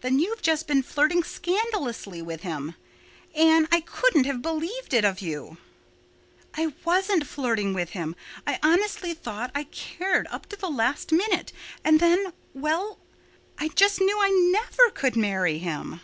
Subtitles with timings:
[0.00, 2.74] Then you've just been flirting scandalously with him.
[3.34, 5.58] Anne, I couldn't have believed it of you."
[6.54, 12.98] "I wasn't flirting with him—I honestly thought I cared up to the last minute—and then—well,
[13.58, 16.00] I just knew I never could marry him."